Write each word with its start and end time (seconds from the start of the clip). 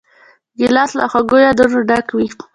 ګیلاس 0.59 0.91
له 0.99 1.05
خوږو 1.11 1.37
یادونو 1.45 1.79
ډک 1.89 2.07
وي. 2.15 2.27